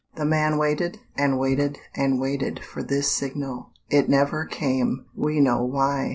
[0.15, 5.63] The man waited and waited and waited for this signal; it never came; we know
[5.63, 6.09] why.